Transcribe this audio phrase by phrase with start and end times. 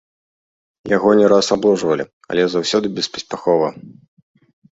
[0.97, 2.03] Яго не раз абложвалі,
[2.33, 3.67] але заўсёды беспаспяхова.